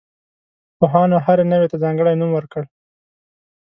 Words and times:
پوهانو 0.77 1.17
هرې 1.25 1.43
نوعې 1.51 1.67
ته 1.71 1.77
ځانګړی 1.83 2.13
نوم 2.19 2.31
ورکړ. 2.33 2.63